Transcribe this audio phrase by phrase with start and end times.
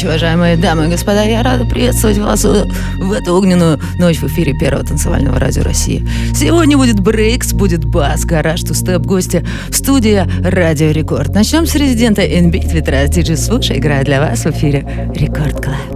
[0.00, 1.24] Ночи, уважаемые дамы и господа.
[1.24, 6.08] Я рада приветствовать вас в эту огненную ночь в эфире Первого танцевального радио России.
[6.34, 11.34] Сегодня будет breaks, будет bass, гараж, тустеп, гости, студия Радио Рекорд.
[11.34, 13.06] Начнем с резидента NBIT Ветра.
[13.08, 15.89] Диджи Слушай играет для вас в эфире Record Club.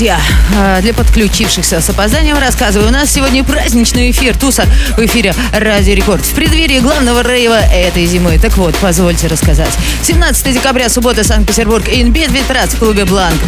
[0.00, 0.18] Друзья,
[0.56, 2.88] э, для подключившихся с опозданием рассказываю.
[2.88, 4.64] У нас сегодня праздничный эфир Туса
[4.96, 6.24] в эфире Радио Рекорд.
[6.24, 8.38] В преддверии главного рейва этой зимы.
[8.38, 9.68] Так вот, позвольте рассказать.
[10.02, 11.84] 17 декабря, суббота, Санкт-Петербург.
[11.86, 13.38] In Beat We Trust в клубе Blank.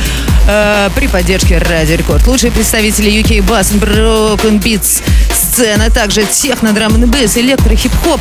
[0.47, 2.27] Э, при поддержке Радио Рекорд.
[2.27, 5.89] Лучшие представители UK Bass Broken Beats сцены.
[5.89, 8.21] Также техно, drum and bass, электро, хип-хоп.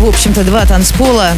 [0.00, 1.34] В общем-то, два танцпола.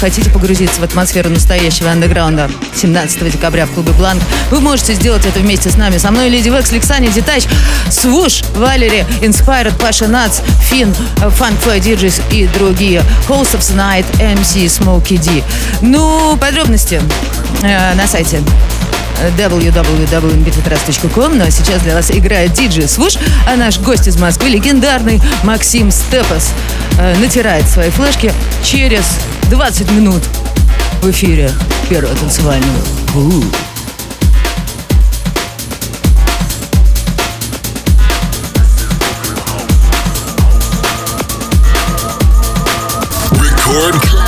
[0.00, 4.22] Хотите погрузиться в атмосферу настоящего андеграунда 17 декабря в клубе Blank?
[4.50, 5.98] Вы можете сделать это вместе с нами.
[5.98, 7.44] Со мной Леди Векс, Лексани Детач,
[7.90, 10.40] Свуш, Валери, Inspired, Паша Нац,
[10.70, 13.02] Фин, Funk Fly DJs и другие.
[13.28, 15.44] Host of the Night, MC Smokey D.
[15.82, 17.02] Ну, подробности
[17.62, 18.40] э, на сайте
[19.36, 21.38] www.bitvitrust.com.
[21.38, 23.14] Ну а сейчас для вас играет диджей Свуш,
[23.46, 26.52] а наш гость из Москвы, легендарный Максим Степас,
[26.98, 29.04] э, натирает свои флешки через
[29.50, 30.22] 20 минут
[31.02, 31.50] в эфире
[31.88, 32.78] первого танцевального.
[43.70, 44.19] Record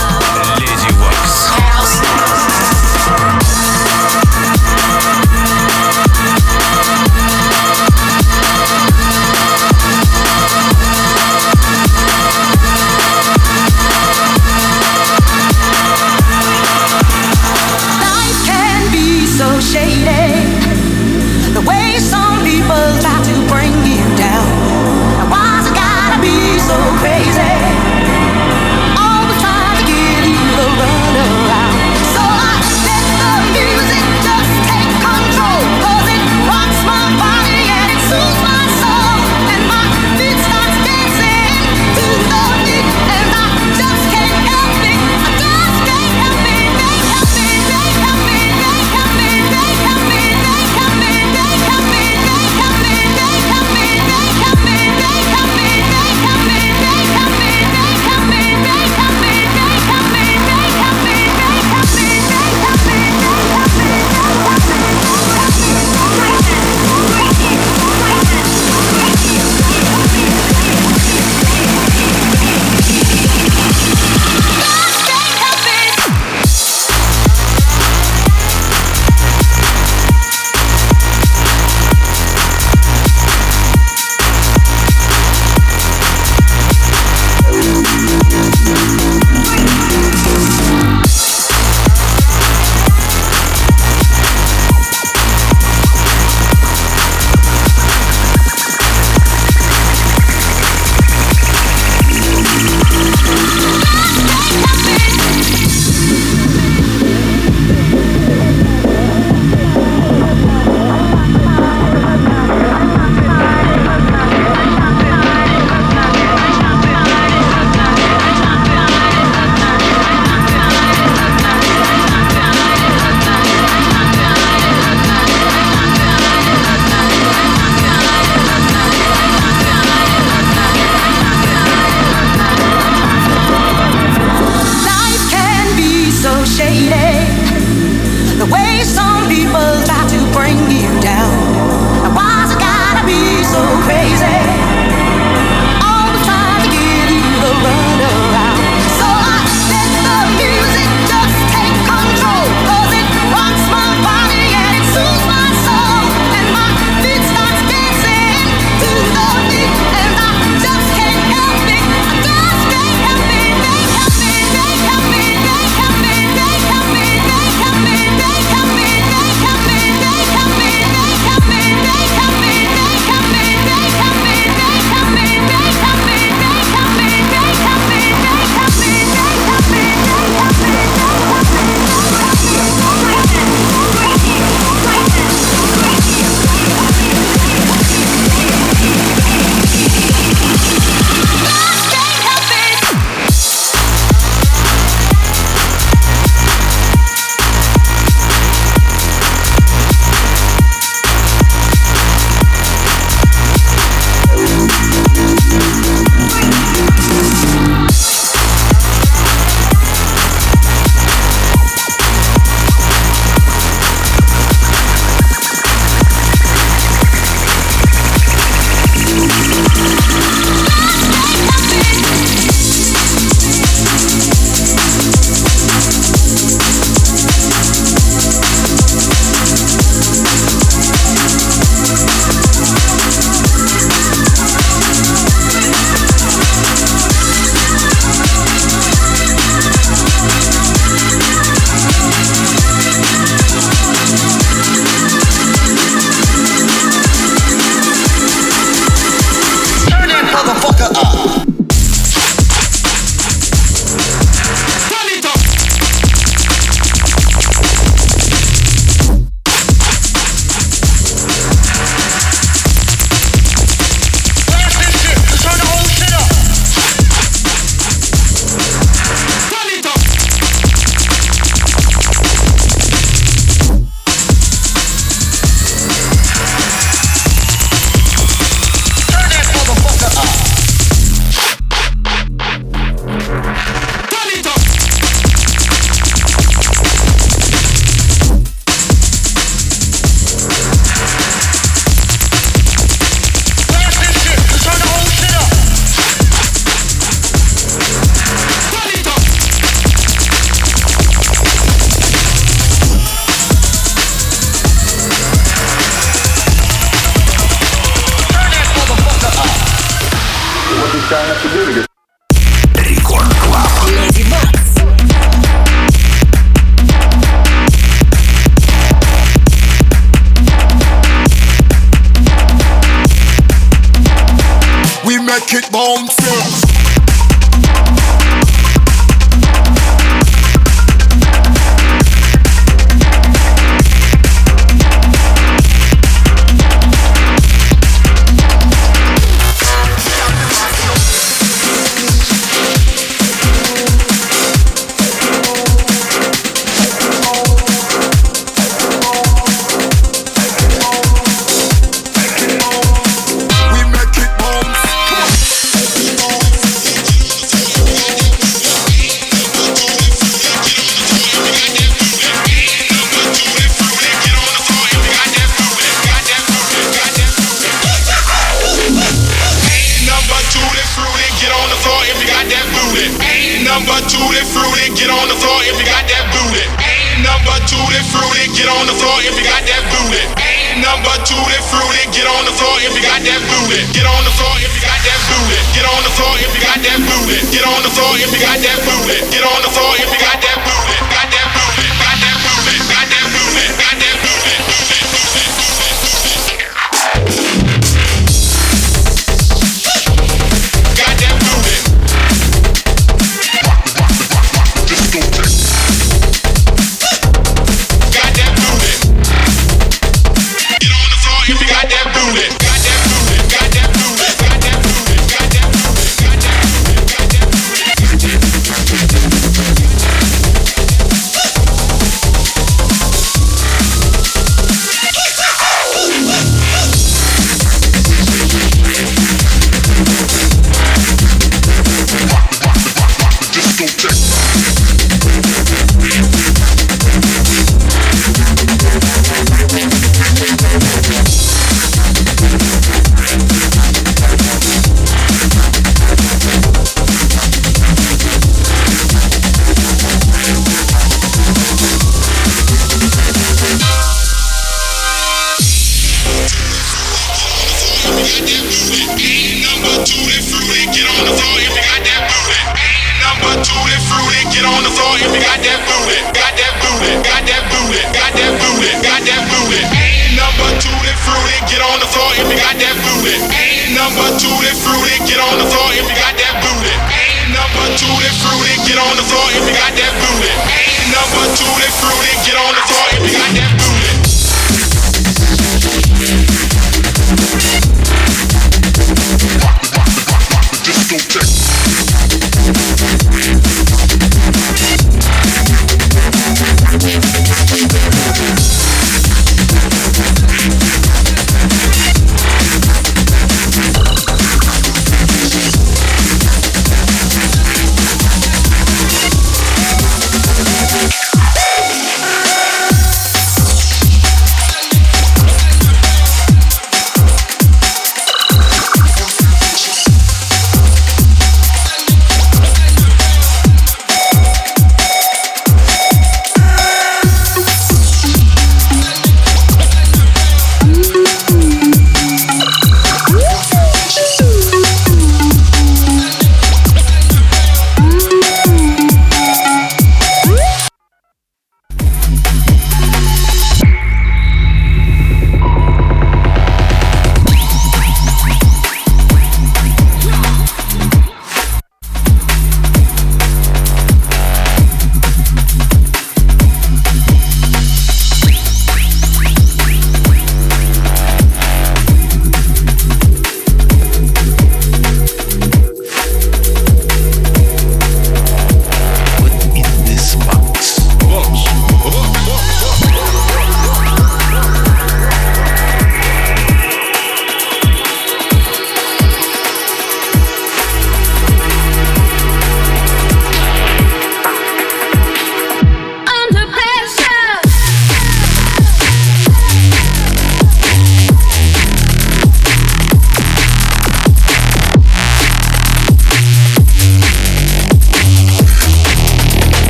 [325.85, 326.22] home.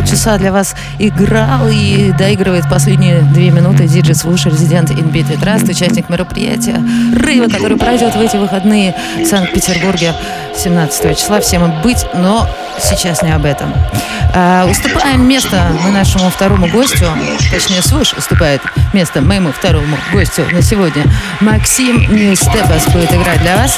[0.00, 6.08] Полчаса для вас играл и доигрывает последние две минуты диджей Свуш, резидент Inbit Trust, участник
[6.08, 6.82] мероприятия
[7.14, 10.14] Рыва, который пройдет в эти выходные в Санкт-Петербурге
[10.56, 11.40] 17 числа.
[11.40, 12.48] Всем быть, но
[12.82, 13.74] сейчас не об этом.
[14.34, 17.06] А, уступаем место нашему второму гостю,
[17.50, 18.62] точнее Свуш уступает
[18.94, 21.04] место моему второму гостю на сегодня.
[21.40, 23.76] Максим Ньюстебас будет играть для вас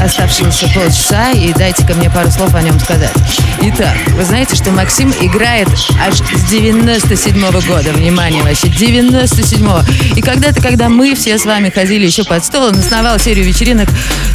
[0.00, 3.12] оставшиеся полчаса и дайте-ка мне пару слов о нем сказать.
[3.60, 5.68] Итак, вы знаете, что Максим играет
[6.00, 7.92] аж с 97 -го года.
[7.92, 9.82] Внимание вообще, 97-го.
[10.16, 13.88] И когда-то, когда мы все с вами ходили еще под стол, он основал серию вечеринок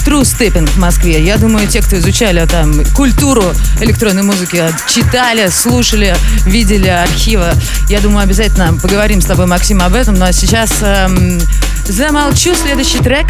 [0.05, 1.23] True Stepping в Москве.
[1.23, 3.43] Я думаю, те, кто изучали там культуру
[3.81, 7.51] электронной музыки читали, слушали, видели архивы.
[7.89, 10.16] Я думаю, обязательно поговорим с тобой, Максим, об этом.
[10.19, 11.39] А сейчас эм,
[11.85, 12.55] замолчу.
[12.55, 13.27] Следующий трек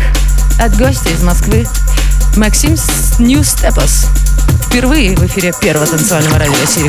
[0.57, 1.67] от гостя из Москвы.
[2.37, 2.73] Максим
[3.41, 4.07] Steppers.
[4.67, 6.87] Впервые в эфире первого танцевального радио России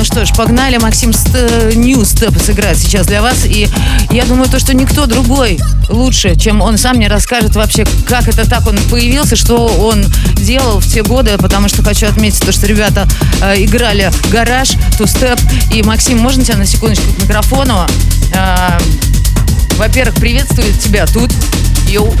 [0.00, 0.06] Рекорд.
[0.06, 0.76] что ж, погнали.
[0.78, 1.12] Максим
[1.74, 3.44] Нью Степ сыграет сейчас для вас.
[3.44, 3.68] И
[4.10, 5.58] я думаю, то, что никто другой
[5.88, 10.04] лучше, чем он сам мне расскажет вообще, как это так он появился, что он
[10.36, 13.08] делал в те годы, потому что хочу отметить то, что ребята
[13.42, 15.38] э, играли гараж, ту-степ.
[15.72, 17.86] И, Максим, можно тебя на секундочку к микрофону?
[18.34, 18.78] Э,
[19.76, 21.30] во-первых, приветствую тебя тут.
[21.88, 22.14] Йоу.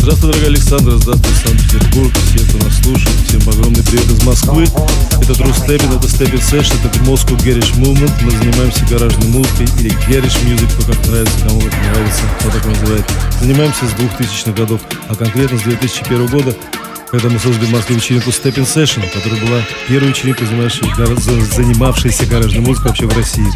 [0.00, 4.66] Здравствуй, дорогая Александра, здравствуй, Санкт-Петербург, все, кто нас слушает, всем огромный привет из Москвы.
[5.20, 8.12] Это True Stepping, это Stepping Session, это Moscow Garage Movement.
[8.22, 12.66] Мы занимаемся гаражной музыкой или Garage Music, кто как нравится, кому как нравится, кто так
[12.66, 13.04] называет.
[13.40, 16.54] Занимаемся с 2000-х годов, а конкретно с 2001 года,
[17.10, 22.88] когда мы создали в Москве вечеринку Stepping Session, которая была первой вечеринкой, занимавшейся гаражной музыкой
[22.88, 23.48] вообще в России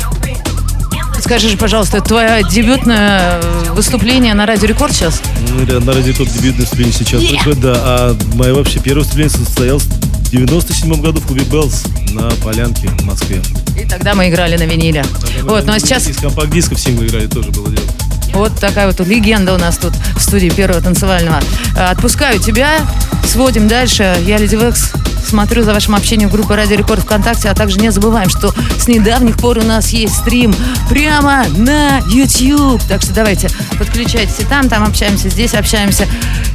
[1.22, 5.22] скажи же, пожалуйста, твое дебютное э, выступление на Радио Рекорд сейчас?
[5.48, 7.42] Ну, на Радио Рекорд дебютное выступление сейчас yeah.
[7.44, 7.74] только, да.
[7.76, 9.86] А мое вообще первое выступление состоялось
[10.32, 13.42] 97 году в клубе Белls на Полянке в Москве.
[13.78, 15.04] И тогда мы играли на виниле.
[15.20, 16.08] Тогда вот, ну а сейчас...
[16.08, 17.86] Из компакт-дисков синглы играли, тоже было дело.
[18.32, 21.40] Вот такая вот легенда у нас тут в студии первого танцевального.
[21.76, 22.80] Э, отпускаю тебя,
[23.26, 24.16] сводим дальше.
[24.26, 24.92] Я Леди Векс
[25.32, 28.86] смотрю за вашим общением в группе Радио Рекорд ВКонтакте, а также не забываем, что с
[28.86, 30.54] недавних пор у нас есть стрим
[30.90, 32.82] прямо на YouTube.
[32.88, 36.06] Так что давайте подключайтесь и там, там общаемся, здесь общаемся.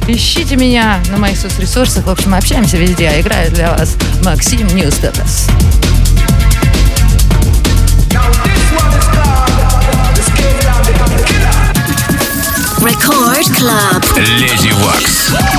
[0.06, 2.06] Ищите меня на моих соцресурсах.
[2.06, 3.08] В общем, общаемся везде.
[3.08, 5.48] А играю для вас Максим Ньюстатас.
[12.80, 14.02] Record Club.
[14.38, 15.57] Lady Wax.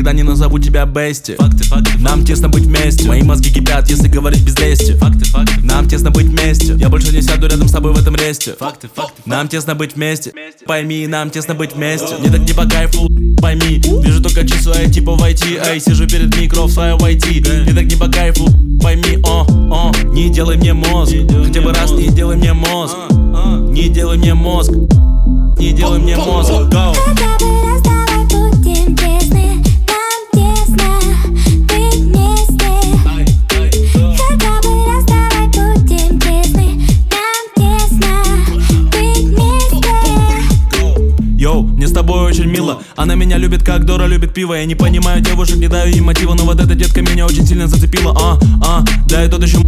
[0.00, 0.90] Леди Вакс.
[0.90, 1.36] бести.
[1.36, 3.06] Факты, факты, Нам тесно быть вместе.
[3.06, 4.92] Мои мозги кипят, если говорить без лести.
[4.96, 5.54] Факты, факты.
[5.62, 6.74] Нам тесно быть вместе.
[6.78, 8.54] Я больше не сяду рядом с тобой в этом ресте.
[8.58, 10.32] Факты, факты Нам тесно быть вместе.
[10.66, 12.16] Пойми, нам тесно быть вместе.
[12.18, 13.08] Мне так не по кайфу,
[13.40, 13.80] пойми.
[14.02, 17.74] Вижу только часу, ай, типа в IT Ай, сижу перед микро в своем IT Мне
[17.74, 18.46] так не по кайфу,
[18.80, 21.14] пойми, о, о Не делай мне мозг.
[21.44, 22.96] Хотя бы раз не делай мне мозг.
[23.70, 24.72] Не делай мне мозг.
[25.58, 26.50] Не делай мне мозг.
[26.50, 27.69] Go
[43.00, 44.52] Она меня любит, как Дора любит пиво.
[44.52, 47.66] Я не понимаю девушек, не даю им мотива Но вот эта детка меня очень сильно
[47.66, 48.14] зацепила.
[48.14, 49.58] А, а, да и тот еще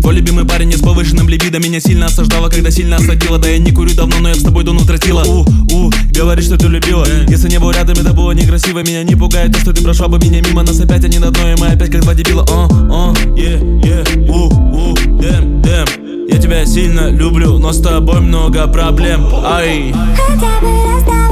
[0.00, 1.60] Твой любимый парень с повышенным либидо.
[1.60, 3.38] Меня сильно осаждала, когда сильно осадила.
[3.38, 6.56] Да я не курю давно, но я с тобой давно тратила У, у, говорит, что
[6.56, 7.06] ты любила.
[7.28, 8.80] Если не был рядом, это было некрасиво.
[8.80, 10.62] Меня не пугает то, что ты прошла бы меня мимо.
[10.62, 12.44] Нас опять они на дно, и мы опять как два дебила.
[12.50, 15.86] А, а, е, е, у, у, дэм, дэм
[16.28, 19.28] я тебя сильно люблю, но с тобой много проблем.
[19.44, 19.94] Ай.
[20.16, 21.31] Хотя бы раз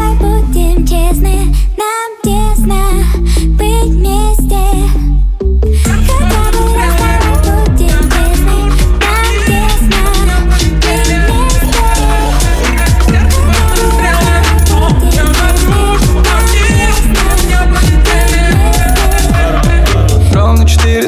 [0.90, 2.74] честны Нам тесно
[3.56, 4.99] быть вместе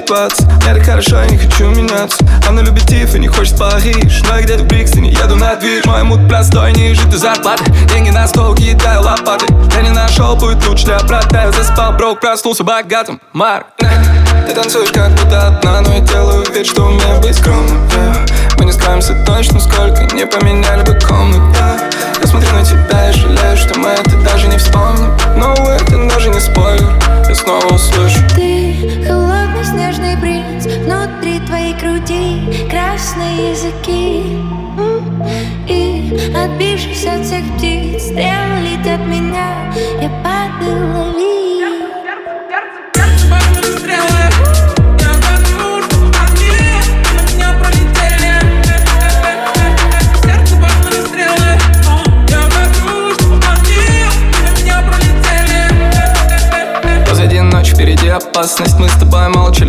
[0.07, 2.25] 4.20 Мне так я не хочу меняться.
[2.49, 4.23] Она любит Тиф и не хочет Париж.
[4.29, 7.65] Но я где-то в Брикстоне, еду на дверь Мой мут простой, не жить до зарплаты
[7.89, 9.47] Деньги на стол, кидаю лопаты.
[9.75, 13.21] Я не нашел путь лучше для брата Я заспал, брок, проснулся богатым.
[13.33, 13.67] Марк.
[13.79, 17.89] Ты танцуешь как будто одна Но я делаю вид, что умею быть скромным.
[18.59, 21.57] Мы не скроемся точно, сколько Не поменяли бы комнат
[33.13, 34.39] красные языки
[35.69, 39.73] И отбившись от всех птиц Стрелы летят меня.
[40.01, 41.42] Я падаю, лови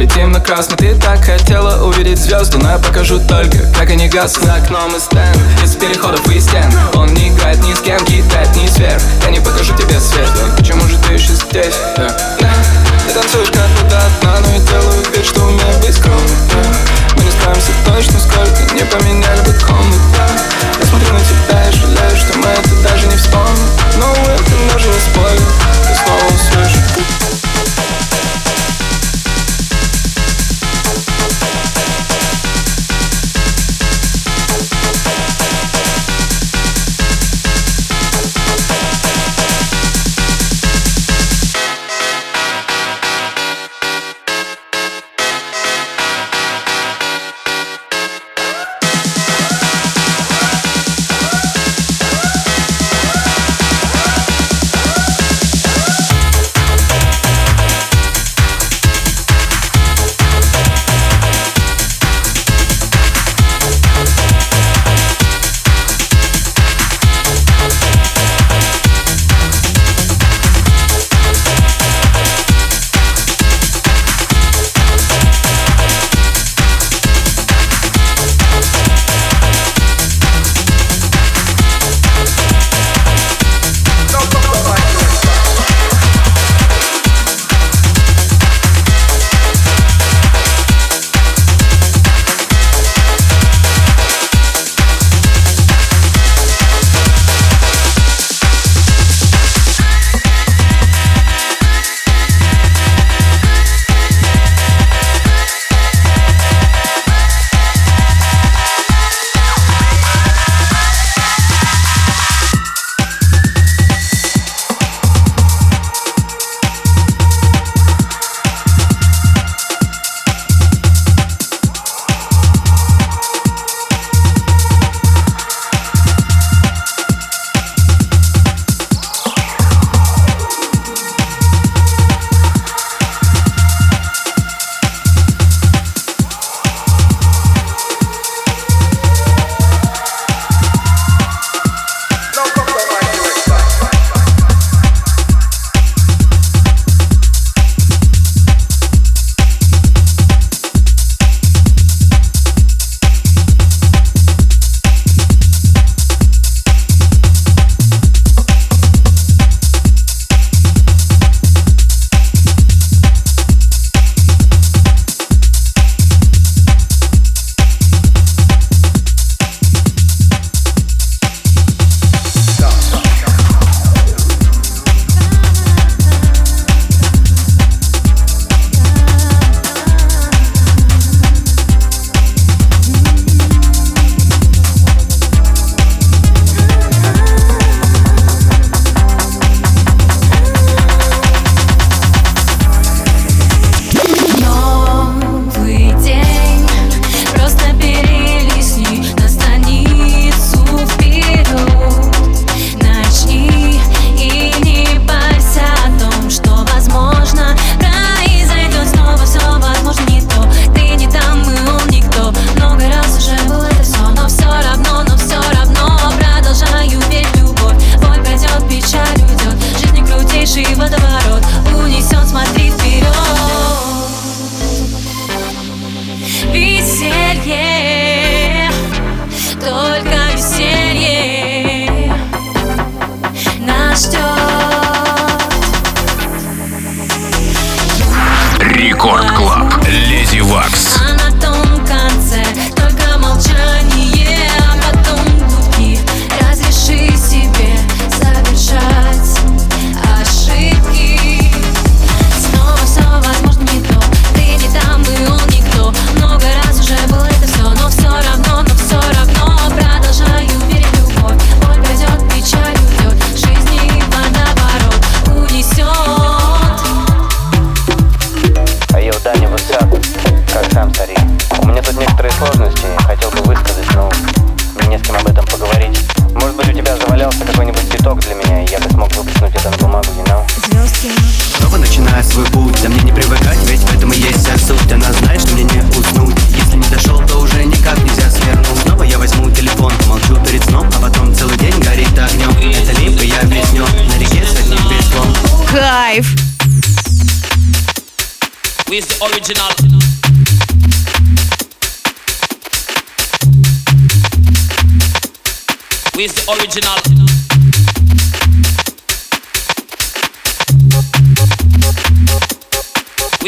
[0.04, 4.96] интимно-красный Ты так хотела увидеть звезды Но я покажу только, как они гаснут За окном
[4.96, 9.02] и стенд, из переходов и стен Он не играет ни с кем, кидает ни сверх
[9.24, 11.76] Я не покажу тебе свет Почему же ты еще здесь?
[11.98, 12.08] Да.
[13.08, 16.70] Ты танцуешь как будто одна Но я делаю вид, что умею быть скромным да.
[17.18, 20.28] Мы не справимся точно, сколько не поменяли бы комнат да.
[20.80, 25.00] Я смотрю на тебя и жалею, что мы это даже не вспомним Но это не
[25.00, 25.48] спойлер
[25.88, 27.33] Ты снова услышишь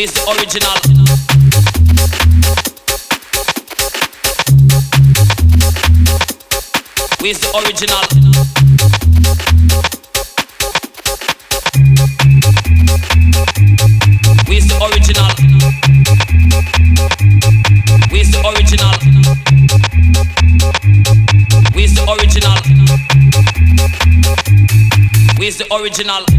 [0.05, 0.77] Where's the original?
[7.21, 8.05] Where's the original?
[14.45, 15.31] Where's the original?
[18.11, 18.93] Where's the original?
[21.73, 22.57] Where's the original?
[25.39, 26.34] Where's the original?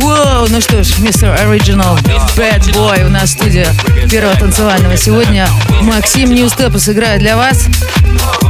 [0.00, 1.98] Воу, ну что ж, мистер Original,
[2.34, 3.68] Bad Boy, у нас студия
[4.10, 4.96] первого танцевального.
[4.96, 5.46] Сегодня
[5.82, 7.66] Максим Ньюстепа сыграет для вас.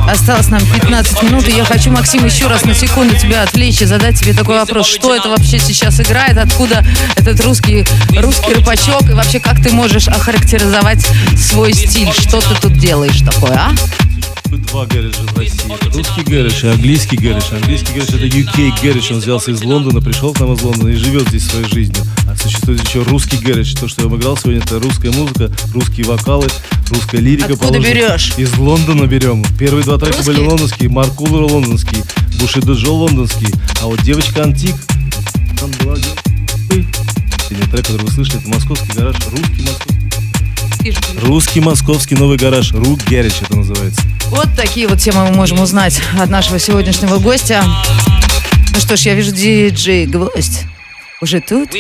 [0.09, 3.85] Осталось нам 15 минут, и я хочу, Максим, еще раз на секунду тебя отвлечь и
[3.85, 4.87] задать тебе такой вопрос.
[4.87, 6.39] Что это вообще сейчас играет?
[6.39, 6.85] Откуда
[7.17, 7.85] этот русский,
[8.17, 9.11] русский рыбачок?
[9.11, 11.05] И вообще, как ты можешь охарактеризовать
[11.37, 12.13] свой стиль?
[12.13, 13.73] Что ты тут делаешь такое, а?
[14.51, 15.95] Два гэрэджа в России.
[15.95, 17.53] Русский гэрэж и английский гэрэж.
[17.53, 19.13] Английский гэрэж это UK гэрэж.
[19.13, 22.03] Он взялся из Лондона, пришел к нам из Лондона и живет здесь своей жизнью.
[22.29, 23.75] А существует еще русский гэрэж.
[23.75, 26.49] То, что я обыграл сегодня, это русская музыка, русские вокалы,
[26.91, 27.53] русская лирика.
[27.53, 27.95] Откуда положена.
[27.95, 28.33] берешь?
[28.39, 29.45] Из Лондона берем.
[29.57, 32.03] Первые два трека были лондонские, Марк Уллер лондонский,
[32.41, 33.55] Бушидо Джо лондонский.
[33.81, 34.75] А вот девочка Антик,
[35.61, 35.97] там была...
[36.69, 40.00] Трек, который вы слышали, это московский гараж, русский московский.
[41.23, 44.01] Русский московский новый гараж, Рук Герич это называется.
[44.29, 47.63] Вот такие вот темы мы можем узнать от нашего сегодняшнего гостя.
[48.73, 50.65] Ну что ж, я вижу диджей Гвоздь
[51.21, 51.71] уже тут.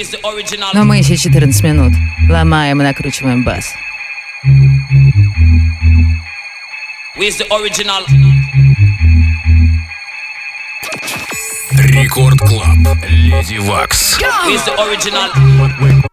[0.75, 1.93] Но мы еще 14 минут
[2.29, 3.65] ломаем и накручиваем бас.
[7.17, 8.05] Where's the original?
[11.73, 12.79] Record Club.
[13.09, 14.19] Lady Waks.
[14.47, 16.11] Where's the original?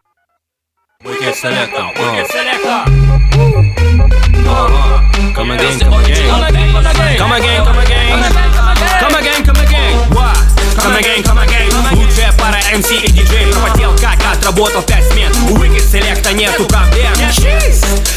[1.06, 1.78] Wicked selector.
[1.78, 2.82] Uh.
[4.50, 5.34] Uh-huh.
[5.36, 6.28] Come again, come again.
[7.18, 8.18] Come again, come again.
[8.98, 9.94] Come again, come again.
[10.76, 11.70] Come again, come again.
[11.94, 15.32] Лучшая пара MC и диджей пропотел, как отработал пять смен.
[15.52, 17.14] У Wicked Selecta нету проблем.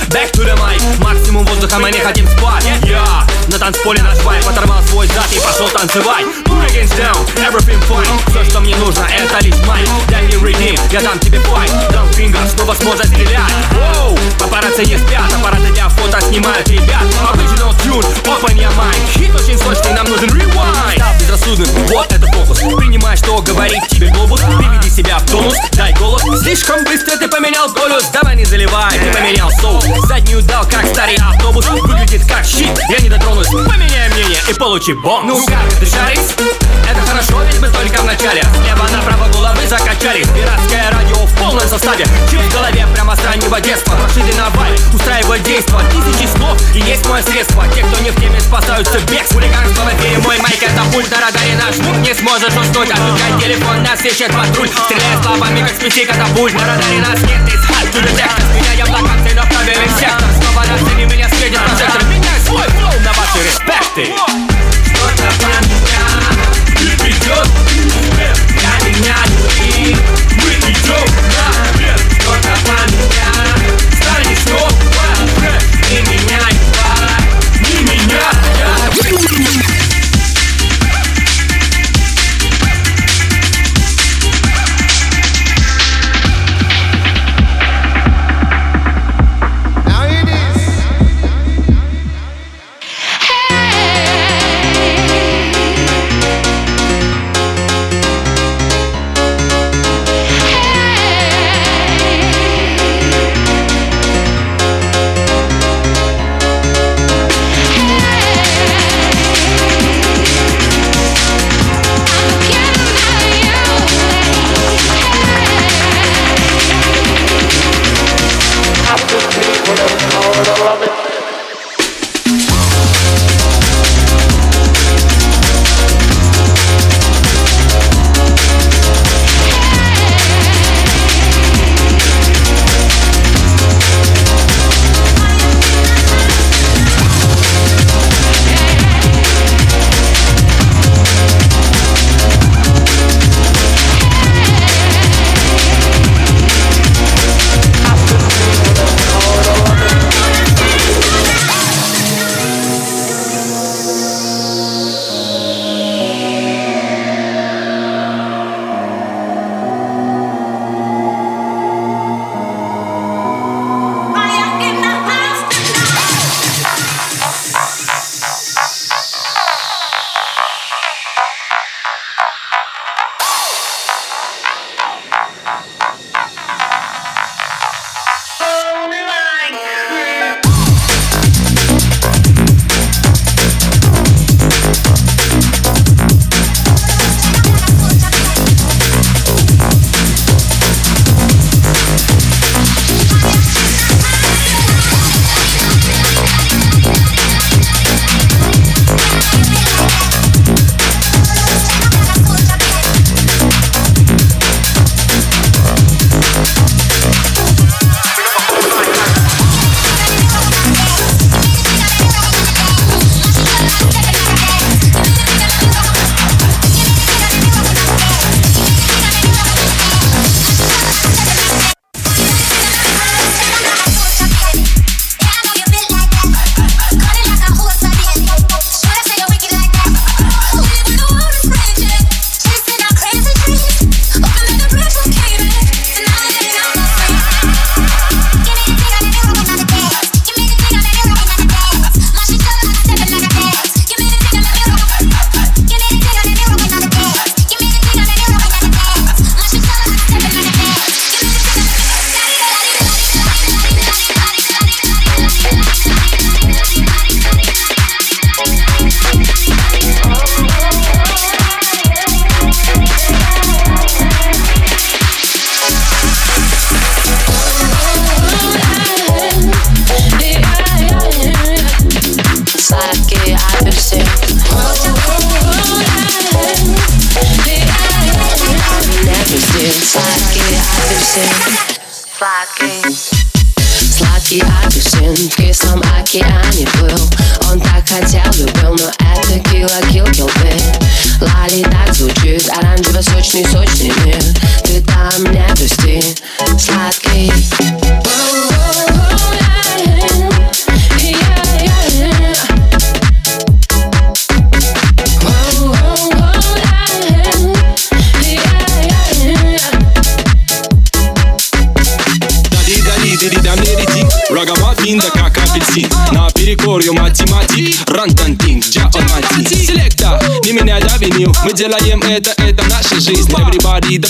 [0.09, 0.81] Back to the mic.
[1.01, 2.65] Максимум воздуха, мы не хотим спать.
[2.85, 6.25] Я на танцполе наш вайп оторвал свой зад и пошел танцевать.
[6.45, 8.31] Put against down, everything fine.
[8.31, 9.89] Все, что мне нужно, это лишь майк.
[10.09, 11.73] Дай мне redeem, я дам тебе файт.
[11.91, 13.53] Дам фингер, снова сможет стрелять.
[13.73, 17.03] Воу, папарацци не спят, аппараты для фото снимают ребят.
[17.33, 19.01] Original tune, open your mind.
[19.15, 20.97] Хит очень сочный, нам нужен rewind.
[20.97, 22.59] Став безрассудным, вот это фокус.
[22.59, 24.41] Принимай, что говорит тебе глобус.
[24.41, 26.23] Приведи себя в тонус, дай голос.
[26.41, 28.09] Слишком быстро ты поменял голос.
[28.13, 29.85] Давай не заливай, ты поменял соус.
[30.07, 31.67] Заднюю дал, как старый автобус.
[31.69, 33.09] Выглядит как щит, я не
[33.41, 33.69] дотронусь.
[33.69, 35.41] Поменяй мнение и получи бонус.
[35.41, 36.37] Ну как, шаришь?
[36.89, 38.45] Это хорошо, ведь мы только в начале.
[38.63, 42.05] Слева направо головы закачали Пиратское радио в полном составе.
[42.31, 43.95] Чип в голове прямо с раннего детства.
[43.95, 45.81] Прошли на вайп, устраивать действо.
[45.91, 47.65] Тысячи слов и есть мое средство.
[47.75, 51.21] Те, кто не в теме, спасаются бег Хулиганство в эфире, мой майк это пульт на
[51.21, 51.97] радаре Наш звук.
[51.99, 52.91] Не сможешь уснуть.
[52.91, 54.69] Отключай телефон, нас ищет патруль.
[54.69, 58.91] Стреляй словами, как с пяти катапульт На радаре нас нет, ты хат, to detect Меняем
[58.91, 62.05] локации, но правильный сектор Снова на сцене меня светит прожектор.
[62.05, 62.67] Меняй свой
[63.41, 64.05] на ваши респекты
[64.85, 66.05] Что-то про меня
[66.99, 67.49] придет
[68.17, 69.97] вверх Я меняю и
[70.37, 71.50] мы идем наверх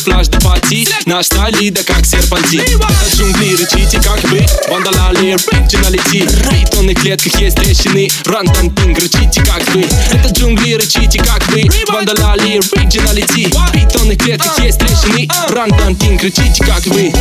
[0.00, 4.44] флаж до пати Наш Талида как серпантин Это джунгли, рычите как вы.
[4.68, 6.22] Вандалали, рэпчи налети
[6.64, 8.08] В тонных клетках есть трещины.
[8.26, 9.84] Ран тан пинг, рычите как вы.
[10.12, 11.64] Это джунгли, рычите как вы.
[11.88, 15.28] Вандалали, рэпчи налети В тонных клетках есть трещины.
[15.50, 17.12] Ран тан пинг, рычите как вы.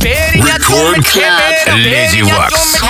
[0.02, 2.80] And Record Club Lazy Wax.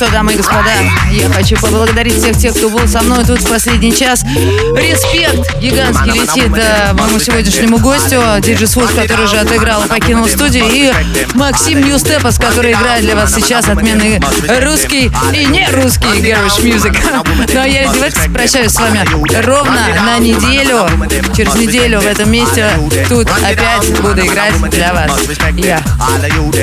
[0.00, 0.70] Что, дамы и господа,
[1.10, 4.24] я хочу поблагодарить всех тех, кто был со мной тут в последний час.
[4.24, 10.64] Респект гигантский летит э, моему сегодняшнему гостю, Диджи Свуд, который уже отыграл и покинул студию,
[10.72, 10.90] и
[11.34, 14.22] Максим Ньюстепас, который играет для вас сейчас отменный
[14.62, 16.94] русский и не русский garage music.
[17.54, 19.06] Но я, девочки, прощаюсь с вами
[19.44, 20.88] ровно на неделю.
[21.36, 22.70] Через неделю в этом месте
[23.06, 25.10] тут опять буду играть для вас.
[25.56, 25.82] Я.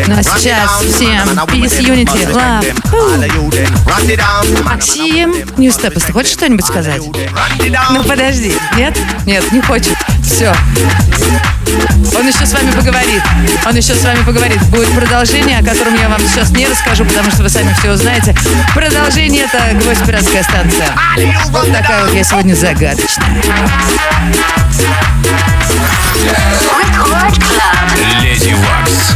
[0.08, 3.27] Ну а сейчас всем peace, unity, love.
[4.64, 7.02] Максим, Ньюстепас, ты хочешь что-нибудь сказать?
[7.92, 8.98] Ну подожди, нет?
[9.26, 9.98] Нет, не хочет.
[10.24, 10.54] Все.
[12.18, 13.22] Он еще с вами поговорит.
[13.66, 14.62] Он еще с вами поговорит.
[14.66, 18.36] Будет продолжение, о котором я вам сейчас не расскажу, потому что вы сами все узнаете.
[18.74, 20.90] Продолжение это «Гвоздь пиратская станция».
[21.50, 23.42] Вот такая вот я сегодня загадочная.
[28.22, 29.16] Леди Вакс.